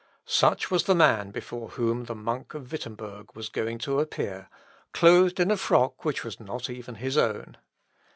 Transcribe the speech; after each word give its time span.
Such 0.25 0.71
was 0.71 0.85
the 0.85 0.95
man 0.95 1.29
before 1.29 1.67
whom 1.69 2.05
the 2.05 2.15
monk 2.15 2.55
of 2.55 2.71
Wittemberg 2.71 3.35
was 3.35 3.49
going 3.49 3.77
to 3.85 3.99
appear, 3.99 4.49
clothed 4.93 5.39
in 5.39 5.51
a 5.51 5.57
frock 5.57 6.03
which 6.03 6.23
was 6.23 6.39
not 6.39 6.71
even 6.71 6.95
his 6.95 7.19
own. 7.19 7.55